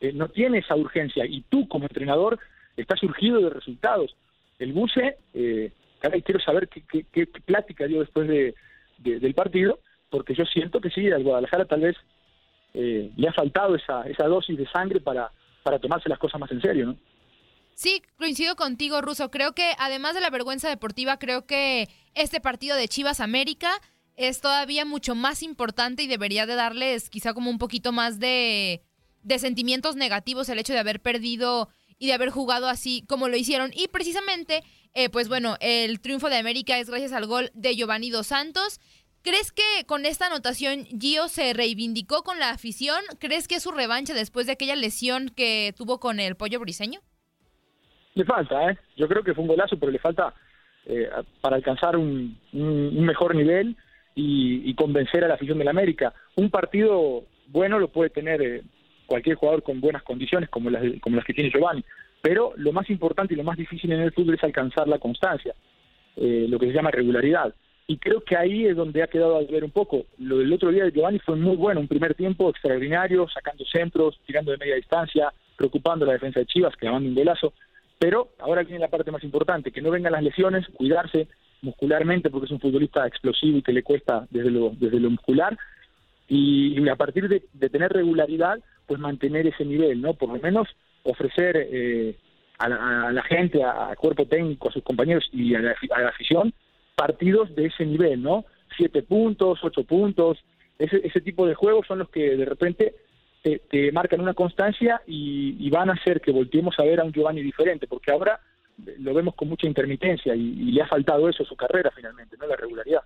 eh, 0.00 0.12
no 0.12 0.28
tiene 0.28 0.58
esa 0.58 0.76
urgencia 0.76 1.26
y 1.26 1.42
tú 1.42 1.68
como 1.68 1.84
entrenador 1.84 2.38
estás 2.76 3.00
surgido 3.00 3.40
de 3.40 3.50
resultados. 3.50 4.14
El 4.58 4.72
Buse, 4.72 5.18
eh, 5.34 5.72
quiero 6.10 6.40
saber 6.40 6.68
qué, 6.68 7.04
qué, 7.10 7.26
plática 7.26 7.86
dio 7.86 8.00
después 8.00 8.28
de, 8.28 8.54
del 8.98 9.34
partido, 9.34 9.78
porque 10.10 10.34
yo 10.34 10.44
siento 10.44 10.80
que 10.80 10.90
sí, 10.90 11.10
al 11.10 11.22
Guadalajara 11.22 11.64
tal 11.64 11.80
vez 11.80 11.96
eh, 12.74 13.10
le 13.16 13.28
ha 13.28 13.32
faltado 13.32 13.74
esa, 13.74 14.02
esa 14.02 14.26
dosis 14.26 14.56
de 14.58 14.68
sangre 14.68 15.00
para, 15.00 15.30
para 15.62 15.78
tomarse 15.78 16.08
las 16.08 16.18
cosas 16.18 16.40
más 16.40 16.50
en 16.50 16.60
serio, 16.60 16.86
¿no? 16.86 16.96
Sí, 17.74 18.02
coincido 18.18 18.54
contigo, 18.54 19.00
Ruso. 19.00 19.30
Creo 19.30 19.52
que 19.52 19.72
además 19.78 20.14
de 20.14 20.20
la 20.20 20.30
vergüenza 20.30 20.68
deportiva, 20.68 21.18
creo 21.18 21.44
que 21.44 21.88
este 22.14 22.40
partido 22.40 22.76
de 22.76 22.86
Chivas 22.86 23.18
América 23.18 23.72
es 24.16 24.40
todavía 24.40 24.84
mucho 24.84 25.16
más 25.16 25.42
importante 25.42 26.04
y 26.04 26.06
debería 26.06 26.46
de 26.46 26.54
darles 26.54 27.10
quizá 27.10 27.34
como 27.34 27.50
un 27.50 27.58
poquito 27.58 27.90
más 27.90 28.20
de, 28.20 28.82
de 29.22 29.38
sentimientos 29.40 29.96
negativos 29.96 30.48
el 30.48 30.60
hecho 30.60 30.72
de 30.72 30.78
haber 30.78 31.00
perdido 31.00 31.68
y 31.98 32.06
de 32.06 32.12
haber 32.12 32.30
jugado 32.30 32.68
así 32.68 33.04
como 33.08 33.28
lo 33.28 33.36
hicieron. 33.36 33.72
Y 33.74 33.88
precisamente, 33.88 34.62
eh, 34.94 35.10
pues 35.10 35.28
bueno, 35.28 35.56
el 35.60 36.00
triunfo 36.00 36.28
de 36.30 36.36
América 36.36 36.78
es 36.78 36.88
gracias 36.88 37.12
al 37.12 37.26
gol 37.26 37.50
de 37.54 37.74
Giovanni 37.74 38.10
Dos 38.10 38.28
Santos. 38.28 38.80
¿Crees 39.22 39.52
que 39.52 39.86
con 39.86 40.04
esta 40.04 40.26
anotación 40.26 40.84
Gio 41.00 41.28
se 41.28 41.54
reivindicó 41.54 42.22
con 42.22 42.38
la 42.38 42.50
afición? 42.50 42.98
¿Crees 43.18 43.48
que 43.48 43.54
es 43.54 43.62
su 43.62 43.72
revancha 43.72 44.12
después 44.12 44.46
de 44.46 44.52
aquella 44.52 44.76
lesión 44.76 45.30
que 45.34 45.72
tuvo 45.76 45.98
con 45.98 46.20
el 46.20 46.36
pollo 46.36 46.60
briseño? 46.60 47.00
Le 48.14 48.24
falta, 48.24 48.70
¿eh? 48.70 48.78
Yo 48.96 49.08
creo 49.08 49.24
que 49.24 49.34
fue 49.34 49.42
un 49.42 49.48
golazo, 49.48 49.78
pero 49.78 49.90
le 49.90 49.98
falta 49.98 50.34
eh, 50.86 51.08
para 51.40 51.56
alcanzar 51.56 51.96
un, 51.96 52.38
mejor 52.52 53.34
nivel 53.34 53.76
y, 54.14 54.74
convencer 54.74 55.24
a 55.24 55.28
la 55.28 55.34
afición 55.34 55.58
del 55.58 55.68
América. 55.68 56.12
Un 56.36 56.50
partido 56.50 57.24
bueno 57.48 57.78
lo 57.78 57.88
puede 57.88 58.10
tener 58.10 58.42
eh, 58.42 58.62
cualquier 59.06 59.36
jugador 59.36 59.62
con 59.62 59.80
buenas 59.80 60.02
condiciones, 60.02 60.50
como 60.50 60.68
las, 60.68 60.82
como 61.00 61.16
las 61.16 61.24
que 61.24 61.32
tiene 61.32 61.50
Giovanni, 61.50 61.82
pero 62.24 62.54
lo 62.56 62.72
más 62.72 62.88
importante 62.88 63.34
y 63.34 63.36
lo 63.36 63.44
más 63.44 63.58
difícil 63.58 63.92
en 63.92 64.00
el 64.00 64.10
fútbol 64.12 64.36
es 64.36 64.44
alcanzar 64.44 64.88
la 64.88 64.98
constancia, 64.98 65.54
eh, 66.16 66.46
lo 66.48 66.58
que 66.58 66.68
se 66.68 66.72
llama 66.72 66.90
regularidad. 66.90 67.54
Y 67.86 67.98
creo 67.98 68.24
que 68.24 68.34
ahí 68.34 68.64
es 68.64 68.74
donde 68.74 69.02
ha 69.02 69.08
quedado 69.08 69.36
a 69.36 69.42
ver 69.42 69.62
un 69.62 69.70
poco. 69.70 70.06
Lo 70.16 70.38
del 70.38 70.50
otro 70.50 70.70
día 70.70 70.84
de 70.84 70.90
Giovanni 70.90 71.18
fue 71.18 71.36
muy 71.36 71.54
bueno, 71.54 71.80
un 71.80 71.86
primer 71.86 72.14
tiempo 72.14 72.48
extraordinario, 72.48 73.28
sacando 73.28 73.62
centros, 73.66 74.18
tirando 74.24 74.52
de 74.52 74.56
media 74.56 74.76
distancia, 74.76 75.30
preocupando 75.54 76.06
la 76.06 76.14
defensa 76.14 76.40
de 76.40 76.46
Chivas, 76.46 76.74
que 76.76 76.88
un 76.88 77.14
golazo 77.14 77.52
pero 77.98 78.28
ahora 78.38 78.62
viene 78.62 78.80
la 78.80 78.88
parte 78.88 79.10
más 79.10 79.24
importante, 79.24 79.70
que 79.70 79.80
no 79.80 79.90
vengan 79.90 80.12
las 80.12 80.22
lesiones, 80.22 80.66
cuidarse 80.74 81.28
muscularmente, 81.62 82.28
porque 82.28 82.46
es 82.46 82.52
un 82.52 82.60
futbolista 82.60 83.06
explosivo 83.06 83.58
y 83.58 83.62
que 83.62 83.72
le 83.72 83.82
cuesta 83.82 84.26
desde 84.30 84.50
lo, 84.50 84.70
desde 84.78 85.00
lo 85.00 85.10
muscular, 85.10 85.56
y, 86.28 86.86
a 86.88 86.96
partir 86.96 87.28
de, 87.28 87.40
tener 87.68 87.92
regularidad, 87.92 88.58
pues 88.86 89.00
mantener 89.00 89.46
ese 89.46 89.64
nivel, 89.64 90.00
¿no? 90.00 90.14
Por 90.14 90.30
lo 90.30 90.38
menos 90.38 90.68
ofrecer 91.04 91.56
eh, 91.56 92.16
a, 92.58 92.68
la, 92.68 93.22
gente, 93.22 93.62
al 93.62 93.96
cuerpo 93.96 94.26
técnico, 94.26 94.68
a 94.68 94.72
sus 94.72 94.82
compañeros 94.82 95.28
y 95.32 95.54
a 95.54 95.60
la, 95.60 96.08
afición 96.08 96.52
partidos 96.96 97.54
de 97.54 97.66
ese 97.66 97.84
nivel, 97.84 98.22
¿no? 98.22 98.44
Siete 98.76 99.02
puntos, 99.02 99.58
ocho 99.62 99.84
puntos, 99.84 100.44
ese, 100.78 101.00
ese 101.04 101.20
tipo 101.20 101.46
de 101.46 101.54
juegos 101.54 101.86
son 101.86 101.98
los 102.00 102.08
que 102.08 102.36
de 102.36 102.44
repente 102.44 102.94
te, 103.70 103.92
marcan 103.92 104.20
una 104.20 104.34
constancia 104.34 105.02
y, 105.06 105.68
van 105.70 105.90
a 105.90 105.94
hacer 105.94 106.20
que 106.20 106.32
volteemos 106.32 106.78
a 106.78 106.84
ver 106.84 107.00
a 107.00 107.04
un 107.04 107.12
Giovanni 107.12 107.42
diferente, 107.42 107.86
porque 107.86 108.10
ahora 108.10 108.40
lo 108.98 109.14
vemos 109.14 109.34
con 109.34 109.48
mucha 109.48 109.66
intermitencia 109.66 110.34
y, 110.34 110.72
le 110.72 110.82
ha 110.82 110.86
faltado 110.86 111.28
eso 111.28 111.42
a 111.42 111.46
su 111.46 111.56
carrera 111.56 111.90
finalmente, 111.94 112.36
no 112.38 112.46
la 112.46 112.56
regularidad. 112.56 113.02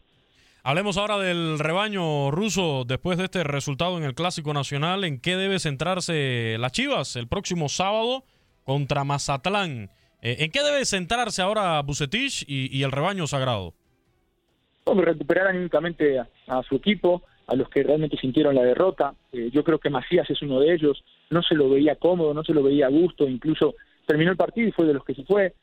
Hablemos 0.69 0.99
ahora 0.99 1.17
del 1.17 1.59
rebaño 1.59 2.31
ruso 2.31 2.85
después 2.87 3.17
de 3.17 3.25
este 3.25 3.43
resultado 3.43 3.97
en 3.97 4.05
el 4.05 4.15
Clásico 4.15 4.53
Nacional. 4.53 5.03
¿En 5.05 5.19
qué 5.19 5.35
debe 5.35 5.59
centrarse 5.61 6.57
las 6.59 6.73
Chivas 6.73 7.17
el 7.17 7.27
próximo 7.27 7.71
sábado 7.71 8.25
contra 8.65 9.03
Mazatlán? 9.03 9.89
Eh, 10.21 10.37
¿En 10.41 10.51
qué 10.51 10.63
debe 10.63 10.85
centrarse 10.85 11.41
ahora 11.41 11.81
Bucetich 11.81 12.45
y, 12.47 12.83
el 12.83 12.93
rebaño 12.93 13.27
sagrado? 13.27 13.73
recuperar 14.85 15.47
anímicamente 15.47 16.19
a 16.19 16.63
su 16.69 16.77
equipo, 16.77 17.23
a 17.47 17.55
los 17.55 17.71
que 17.71 17.83
realmente 17.83 18.19
sintieron 18.19 18.55
la 18.55 18.63
derrota. 18.63 19.15
Eh, 19.33 19.49
yo 19.51 19.65
creo 19.65 19.79
que 19.79 19.89
Macías 19.89 20.29
es 20.29 20.43
uno 20.43 20.61
de 20.61 20.75
ellos, 20.75 21.03
no 21.31 21.43
se 21.43 21.55
lo 21.55 21.71
veía 21.71 21.97
cómodo, 21.97 22.35
no 22.35 22.45
se 22.45 22.53
lo 22.53 22.63
veía 22.63 22.89
a 22.89 22.91
gusto, 22.91 23.27
incluso 23.27 23.75
terminó 24.07 24.33
el 24.33 24.37
partido 24.37 24.69
y 24.69 24.73
fue 24.73 24.85
de 24.85 24.93
los 24.93 25.05
que 25.07 25.15
se 25.15 25.25
fue. 25.25 25.55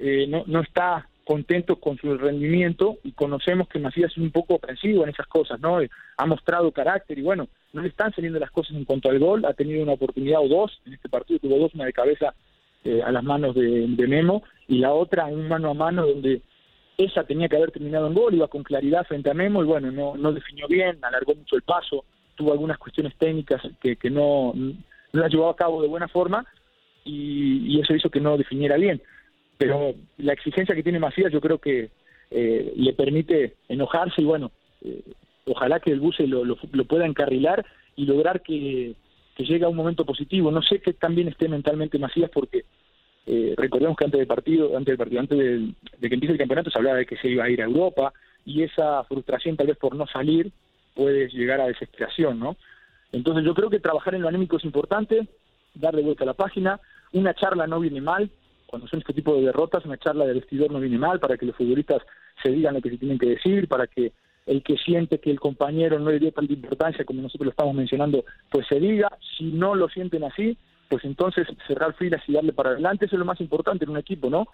Eh, 0.00 0.26
no 0.26 0.60
está 0.62 1.08
contento 1.28 1.76
con 1.76 1.98
su 1.98 2.16
rendimiento 2.16 2.96
y 3.04 3.12
conocemos 3.12 3.68
que 3.68 3.78
Macías 3.78 4.12
es 4.12 4.16
un 4.16 4.30
poco 4.30 4.54
ofensivo 4.54 5.04
en 5.04 5.10
esas 5.10 5.26
cosas, 5.26 5.60
¿no? 5.60 5.82
Eh, 5.82 5.90
ha 6.16 6.24
mostrado 6.24 6.72
carácter 6.72 7.18
y 7.18 7.22
bueno, 7.22 7.48
no 7.74 7.82
le 7.82 7.88
están 7.88 8.14
saliendo 8.14 8.38
las 8.38 8.50
cosas 8.50 8.74
en 8.74 8.86
cuanto 8.86 9.10
al 9.10 9.18
gol, 9.18 9.44
ha 9.44 9.52
tenido 9.52 9.82
una 9.82 9.92
oportunidad 9.92 10.40
o 10.40 10.48
dos 10.48 10.80
en 10.86 10.94
este 10.94 11.10
partido, 11.10 11.38
tuvo 11.38 11.58
dos, 11.58 11.74
una 11.74 11.84
de 11.84 11.92
cabeza 11.92 12.34
a 13.04 13.12
las 13.12 13.22
manos 13.22 13.54
de, 13.54 13.86
de 13.86 14.06
Memo 14.06 14.42
y 14.66 14.78
la 14.78 14.94
otra 14.94 15.26
un 15.26 15.46
mano 15.46 15.68
a 15.68 15.74
mano 15.74 16.06
donde 16.06 16.40
esa 16.96 17.24
tenía 17.24 17.48
que 17.48 17.56
haber 17.56 17.72
terminado 17.72 18.06
en 18.06 18.14
gol, 18.14 18.34
iba 18.34 18.48
con 18.48 18.62
claridad 18.62 19.06
frente 19.06 19.30
a 19.30 19.34
Memo 19.34 19.62
y 19.62 19.66
bueno, 19.66 19.92
no, 19.92 20.16
no 20.16 20.32
definió 20.32 20.66
bien, 20.66 20.98
alargó 21.02 21.34
mucho 21.34 21.56
el 21.56 21.62
paso, 21.62 22.06
tuvo 22.34 22.52
algunas 22.52 22.78
cuestiones 22.78 23.14
técnicas 23.18 23.60
que, 23.80 23.96
que 23.96 24.08
no, 24.08 24.54
no 24.54 24.74
las 25.12 25.30
llevó 25.30 25.50
a 25.50 25.56
cabo 25.56 25.82
de 25.82 25.88
buena 25.88 26.08
forma 26.08 26.46
y, 27.04 27.80
eso 27.80 27.94
hizo 27.94 28.10
que 28.10 28.20
no 28.20 28.36
definiera 28.36 28.76
bien. 28.76 29.00
Pero 29.58 29.94
la 30.18 30.32
exigencia 30.32 30.74
que 30.74 30.82
tiene 30.82 31.00
Macías 31.00 31.32
yo 31.32 31.40
creo 31.40 31.58
que 31.58 31.90
eh, 32.30 32.72
le 32.76 32.92
permite 32.92 33.56
enojarse 33.68 34.22
y 34.22 34.24
bueno, 34.24 34.52
eh, 34.82 35.02
ojalá 35.46 35.80
que 35.80 35.90
el 35.90 36.00
buce 36.00 36.26
lo, 36.26 36.44
lo, 36.44 36.56
pueda 36.56 37.06
encarrilar 37.06 37.66
y 37.96 38.06
lograr 38.06 38.42
que, 38.42 38.94
que 39.36 39.44
llegue 39.44 39.64
a 39.64 39.68
un 39.68 39.76
momento 39.76 40.04
positivo. 40.04 40.50
No 40.50 40.62
sé 40.62 40.80
qué 40.80 40.92
tan 40.92 41.14
bien 41.14 41.28
esté 41.28 41.48
mentalmente 41.48 41.98
Macías 41.98 42.30
porque 42.32 42.64
eh, 43.26 43.54
recordemos 43.58 43.96
que 43.96 44.04
antes 44.04 44.18
del 44.18 44.26
partido, 44.26 44.76
antes 44.76 44.92
del 44.92 44.96
partido, 44.96 45.20
antes 45.20 45.38
de, 45.38 46.08
que 46.08 46.14
empiece 46.14 46.32
el 46.32 46.38
campeonato 46.38 46.70
se 46.70 46.78
hablaba 46.78 46.96
de 46.96 47.04
que 47.04 47.18
se 47.18 47.28
iba 47.28 47.44
a 47.44 47.50
ir 47.50 47.60
a 47.60 47.66
Europa 47.66 48.12
y 48.46 48.62
esa 48.62 49.04
frustración 49.04 49.54
tal 49.54 49.66
vez 49.66 49.76
por 49.76 49.94
no 49.94 50.06
salir 50.06 50.50
puede 50.94 51.28
llegar 51.28 51.60
a 51.60 51.66
desesperación, 51.66 52.38
¿no? 52.38 52.56
Entonces 53.12 53.44
yo 53.44 53.54
creo 53.54 53.68
que 53.68 53.80
trabajar 53.80 54.14
en 54.14 54.22
lo 54.22 54.28
anímico 54.28 54.56
es 54.56 54.64
importante, 54.64 55.28
darle 55.74 56.02
vuelta 56.02 56.24
a 56.24 56.26
la 56.26 56.32
página, 56.32 56.80
una 57.12 57.34
charla 57.34 57.66
no 57.66 57.80
viene 57.80 58.00
mal, 58.00 58.30
cuando 58.68 58.86
son 58.86 59.00
este 59.00 59.14
tipo 59.14 59.34
de 59.34 59.46
derrotas, 59.46 59.84
una 59.86 59.96
charla 59.96 60.26
de 60.26 60.34
vestidor 60.34 60.70
no 60.70 60.78
viene 60.78 60.98
mal 60.98 61.18
para 61.18 61.38
que 61.38 61.46
los 61.46 61.56
futbolistas 61.56 62.02
se 62.42 62.50
digan 62.50 62.74
lo 62.74 62.82
que 62.82 62.90
se 62.90 62.98
tienen 62.98 63.18
que 63.18 63.30
decir, 63.30 63.66
para 63.66 63.86
que 63.86 64.12
el 64.44 64.62
que 64.62 64.76
siente 64.76 65.18
que 65.18 65.30
el 65.30 65.40
compañero 65.40 65.98
no 65.98 66.10
le 66.10 66.18
dio 66.18 66.32
tanta 66.32 66.52
importancia 66.52 67.04
como 67.06 67.22
nosotros 67.22 67.46
lo 67.46 67.50
estamos 67.50 67.74
mencionando, 67.74 68.24
pues 68.50 68.66
se 68.66 68.78
diga, 68.78 69.10
si 69.36 69.44
no 69.44 69.74
lo 69.74 69.88
sienten 69.88 70.24
así, 70.24 70.58
pues 70.88 71.02
entonces 71.04 71.46
cerrar 71.66 71.94
filas 71.94 72.22
y 72.26 72.34
darle 72.34 72.52
para 72.52 72.70
adelante, 72.70 73.06
eso 73.06 73.16
es 73.16 73.20
lo 73.20 73.24
más 73.24 73.40
importante 73.40 73.84
en 73.84 73.90
un 73.90 73.98
equipo, 73.98 74.28
¿no? 74.28 74.48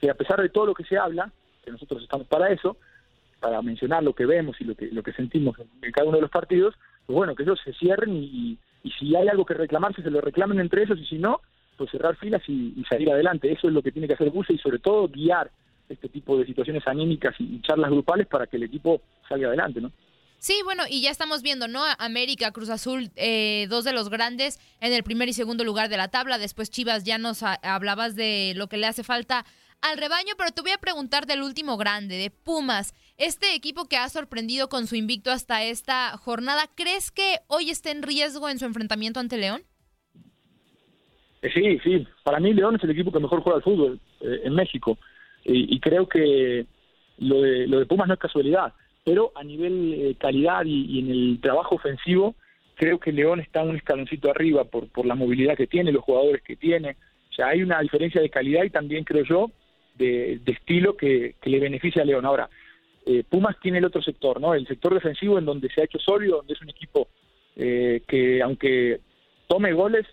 Que 0.00 0.10
a 0.10 0.14
pesar 0.14 0.40
de 0.40 0.48
todo 0.48 0.66
lo 0.66 0.74
que 0.74 0.84
se 0.84 0.96
habla, 0.96 1.32
que 1.64 1.72
nosotros 1.72 2.02
estamos 2.02 2.28
para 2.28 2.50
eso, 2.50 2.76
para 3.40 3.62
mencionar 3.62 4.02
lo 4.04 4.14
que 4.14 4.26
vemos 4.26 4.60
y 4.60 4.64
lo 4.64 4.76
que, 4.76 4.90
lo 4.92 5.02
que 5.02 5.12
sentimos 5.12 5.58
en, 5.58 5.92
cada 5.92 6.06
uno 6.06 6.18
de 6.18 6.22
los 6.22 6.30
partidos, 6.30 6.74
pues 7.04 7.16
bueno, 7.16 7.34
que 7.34 7.42
ellos 7.42 7.60
se 7.64 7.72
cierren 7.72 8.16
y, 8.16 8.58
y, 8.82 8.90
si 8.92 9.14
hay 9.14 9.28
algo 9.28 9.44
que 9.44 9.54
reclamarse, 9.54 10.02
se 10.02 10.10
lo 10.10 10.20
reclamen 10.20 10.60
entre 10.60 10.82
ellos 10.84 10.98
y 10.98 11.06
si 11.06 11.18
no, 11.18 11.40
pues 11.76 11.90
cerrar 11.90 12.16
filas 12.16 12.42
y, 12.48 12.84
salir 12.88 13.10
adelante. 13.10 13.50
Eso 13.50 13.68
es 13.68 13.74
lo 13.74 13.82
que 13.82 13.92
tiene 13.92 14.08
que 14.08 14.14
hacer 14.14 14.30
Buse 14.30 14.52
y 14.52 14.58
sobre 14.58 14.78
todo 14.78 15.08
guiar 15.08 15.50
este 15.88 16.08
tipo 16.08 16.36
de 16.38 16.46
situaciones 16.46 16.86
anímicas 16.86 17.34
y 17.38 17.60
charlas 17.62 17.90
grupales 17.90 18.26
para 18.26 18.46
que 18.46 18.56
el 18.56 18.64
equipo 18.64 19.00
salga 19.28 19.48
adelante, 19.48 19.80
¿no? 19.80 19.92
Sí, 20.38 20.60
bueno, 20.64 20.84
y 20.88 21.00
ya 21.00 21.10
estamos 21.10 21.42
viendo, 21.42 21.66
¿no? 21.66 21.82
América, 21.98 22.52
Cruz 22.52 22.68
Azul, 22.68 23.10
eh, 23.16 23.66
dos 23.70 23.84
de 23.84 23.92
los 23.92 24.10
grandes 24.10 24.60
en 24.80 24.92
el 24.92 25.02
primer 25.02 25.28
y 25.28 25.32
segundo 25.32 25.64
lugar 25.64 25.88
de 25.88 25.96
la 25.96 26.08
tabla. 26.08 26.38
Después 26.38 26.70
Chivas, 26.70 27.04
ya 27.04 27.18
nos 27.18 27.42
hablabas 27.42 28.16
de 28.16 28.52
lo 28.54 28.68
que 28.68 28.76
le 28.76 28.86
hace 28.86 29.02
falta 29.02 29.44
al 29.80 29.98
rebaño, 29.98 30.34
pero 30.36 30.50
te 30.50 30.62
voy 30.62 30.72
a 30.72 30.78
preguntar 30.78 31.26
del 31.26 31.42
último 31.42 31.76
grande, 31.76 32.16
de 32.16 32.30
Pumas. 32.30 32.94
Este 33.16 33.54
equipo 33.54 33.86
que 33.86 33.96
ha 33.96 34.08
sorprendido 34.08 34.68
con 34.68 34.86
su 34.86 34.96
invicto 34.96 35.30
hasta 35.30 35.62
esta 35.64 36.16
jornada, 36.18 36.68
¿crees 36.74 37.10
que 37.10 37.38
hoy 37.46 37.70
está 37.70 37.90
en 37.90 38.02
riesgo 38.02 38.48
en 38.48 38.58
su 38.58 38.66
enfrentamiento 38.66 39.20
ante 39.20 39.38
León? 39.38 39.64
Eh, 41.42 41.50
sí, 41.52 41.78
sí. 41.82 42.06
Para 42.22 42.40
mí 42.40 42.52
León 42.52 42.76
es 42.76 42.84
el 42.84 42.90
equipo 42.90 43.12
que 43.12 43.20
mejor 43.20 43.40
juega 43.40 43.56
al 43.56 43.62
fútbol 43.62 44.00
eh, 44.20 44.40
en 44.44 44.54
México. 44.54 44.98
Y, 45.48 45.78
creo 45.78 46.08
que 46.08 46.66
lo 47.18 47.40
de, 47.40 47.68
lo 47.68 47.78
de 47.78 47.86
Pumas 47.86 48.08
no 48.08 48.14
es 48.14 48.18
casualidad 48.20 48.72
pero 49.06 49.30
a 49.36 49.44
nivel 49.44 49.94
eh, 49.94 50.16
calidad 50.18 50.64
y, 50.64 50.98
en 50.98 51.10
el 51.12 51.38
trabajo 51.40 51.76
ofensivo, 51.76 52.34
creo 52.74 52.98
que 52.98 53.12
León 53.12 53.38
está 53.38 53.62
un 53.62 53.76
escaloncito 53.76 54.28
arriba 54.28 54.64
por, 54.64 54.88
por 54.88 55.06
la 55.06 55.14
movilidad 55.14 55.56
que 55.56 55.68
tiene, 55.68 55.92
los 55.92 56.02
jugadores 56.02 56.42
que 56.42 56.56
tiene. 56.56 56.96
O 57.30 57.32
sea, 57.32 57.46
hay 57.46 57.62
una 57.62 57.80
diferencia 57.82 58.20
de 58.20 58.30
calidad 58.30 58.64
y 58.64 58.70
también, 58.70 59.04
creo 59.04 59.22
yo, 59.22 59.52
de, 59.94 60.40
estilo 60.46 60.96
que, 60.96 61.36
le 61.40 61.60
beneficia 61.60 62.02
a 62.02 62.04
León. 62.04 62.26
Ahora, 62.26 62.50
eh, 63.06 63.22
Pumas 63.30 63.54
tiene 63.60 63.78
el 63.78 63.84
otro 63.84 64.02
sector, 64.02 64.40
¿no? 64.40 64.54
El 64.54 64.66
sector 64.66 64.92
defensivo 64.92 65.38
en 65.38 65.44
donde 65.44 65.68
se 65.68 65.82
ha 65.82 65.84
hecho 65.84 66.00
sólido, 66.00 66.38
donde 66.38 66.54
es 66.54 66.62
un 66.62 66.70
equipo 66.70 67.06
eh, 67.54 68.02
que, 68.08 68.42
aunque 68.42 68.98
tome 69.46 69.72
goles, 69.72 70.04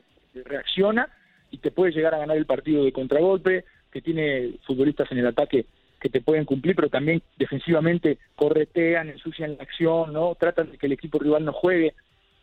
reacciona 0.45 1.09
y 1.51 1.57
te 1.57 1.71
puede 1.71 1.91
llegar 1.91 2.15
a 2.15 2.19
ganar 2.19 2.37
el 2.37 2.45
partido 2.45 2.83
de 2.83 2.91
contragolpe, 2.91 3.65
que 3.91 4.01
tiene 4.01 4.55
futbolistas 4.65 5.11
en 5.11 5.19
el 5.19 5.27
ataque 5.27 5.65
que 5.99 6.09
te 6.09 6.19
pueden 6.19 6.43
cumplir, 6.43 6.75
pero 6.75 6.89
también 6.89 7.21
defensivamente 7.37 8.17
corretean, 8.35 9.09
ensucian 9.09 9.55
la 9.55 9.63
acción, 9.63 10.11
¿no? 10.11 10.35
Tratan 10.35 10.71
de 10.71 10.77
que 10.77 10.87
el 10.87 10.91
equipo 10.91 11.17
rival 11.17 11.45
no 11.45 11.53
juegue. 11.53 11.93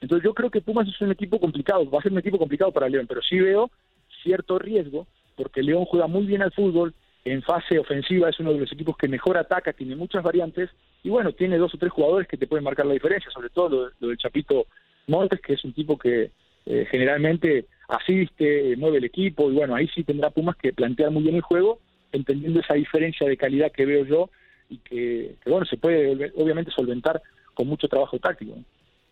Entonces 0.00 0.24
yo 0.24 0.32
creo 0.32 0.50
que 0.50 0.62
Pumas 0.62 0.88
es 0.88 0.98
un 1.02 1.10
equipo 1.10 1.38
complicado, 1.38 1.88
va 1.90 1.98
a 1.98 2.02
ser 2.02 2.12
un 2.12 2.18
equipo 2.18 2.38
complicado 2.38 2.72
para 2.72 2.88
León, 2.88 3.06
pero 3.06 3.20
sí 3.20 3.38
veo 3.38 3.70
cierto 4.22 4.58
riesgo, 4.58 5.06
porque 5.36 5.62
León 5.62 5.84
juega 5.84 6.06
muy 6.06 6.24
bien 6.24 6.40
al 6.40 6.52
fútbol, 6.52 6.94
en 7.24 7.42
fase 7.42 7.78
ofensiva 7.78 8.30
es 8.30 8.40
uno 8.40 8.52
de 8.54 8.60
los 8.60 8.72
equipos 8.72 8.96
que 8.96 9.08
mejor 9.08 9.36
ataca, 9.36 9.74
tiene 9.74 9.94
muchas 9.94 10.22
variantes 10.22 10.70
y 11.02 11.10
bueno, 11.10 11.32
tiene 11.32 11.58
dos 11.58 11.74
o 11.74 11.78
tres 11.78 11.92
jugadores 11.92 12.26
que 12.26 12.38
te 12.38 12.46
pueden 12.46 12.64
marcar 12.64 12.86
la 12.86 12.94
diferencia, 12.94 13.30
sobre 13.30 13.50
todo 13.50 13.92
lo, 14.00 14.08
del 14.08 14.16
Chapito 14.16 14.66
Montes, 15.06 15.40
que 15.40 15.52
es 15.54 15.64
un 15.64 15.74
tipo 15.74 15.98
que 15.98 16.30
eh, 16.64 16.86
generalmente 16.90 17.66
asiste, 17.90 18.76
mueve 18.76 18.98
el 18.98 19.04
equipo 19.04 19.50
y 19.50 19.54
bueno, 19.54 19.74
ahí 19.74 19.88
sí 19.94 20.04
tendrá 20.04 20.30
Pumas 20.30 20.56
que 20.56 20.72
plantear 20.72 21.10
muy 21.10 21.22
bien 21.22 21.36
el 21.36 21.42
juego, 21.42 21.80
entendiendo 22.12 22.60
esa 22.60 22.74
diferencia 22.74 23.28
de 23.28 23.36
calidad 23.36 23.72
que 23.72 23.86
veo 23.86 24.04
yo 24.04 24.30
y 24.68 24.78
que, 24.78 25.36
bueno, 25.46 25.66
se 25.66 25.76
puede 25.76 26.32
obviamente 26.36 26.70
solventar 26.70 27.20
con 27.54 27.66
mucho 27.66 27.88
trabajo 27.88 28.18
táctico. 28.18 28.54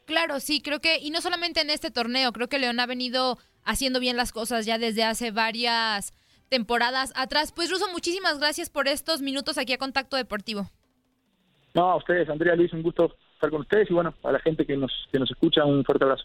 Claro, 0.07 0.41
sí, 0.41 0.63
creo 0.63 0.81
que, 0.81 0.99
y 0.99 1.11
no 1.11 1.21
solamente 1.21 1.61
en 1.61 1.71
este 1.71 1.91
torneo, 1.91 2.33
creo 2.33 2.49
que 2.49 2.59
León 2.59 2.81
ha 2.81 2.87
venido 2.87 3.39
haciendo 3.65 4.01
bien 4.01 4.17
las 4.17 4.33
cosas 4.33 4.65
ya 4.65 4.79
desde 4.79 5.05
hace 5.05 5.33
varias 5.33 6.15
temporadas 6.49 7.13
atrás. 7.15 7.53
Pues 7.53 7.71
Ruso, 7.71 7.87
muchísimas 7.93 8.39
gracias 8.39 8.71
por 8.71 8.89
estos 8.89 9.21
minutos 9.21 9.59
aquí 9.59 9.75
a 9.75 9.79
Contacto 9.79 10.17
Deportivo. 10.17 10.71
No, 11.75 11.91
a 11.91 11.97
ustedes, 11.97 12.29
Andrea 12.31 12.57
Luis, 12.57 12.73
un 12.73 12.83
gusto 12.83 13.15
estar 13.35 13.51
con 13.51 13.61
ustedes 13.61 13.91
y 13.91 13.95
bueno, 13.95 14.15
a 14.25 14.33
la 14.33 14.41
gente 14.41 14.65
que 14.65 14.77
nos, 14.77 14.91
que 15.13 15.19
nos 15.19 15.31
escucha, 15.31 15.65
un 15.65 15.85
fuerte 15.85 16.05
abrazo. 16.05 16.25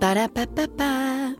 Ba-da-ba-ba-ba. 0.00 1.39